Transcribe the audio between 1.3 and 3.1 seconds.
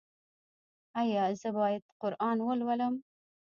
زه باید قرآن ولولم؟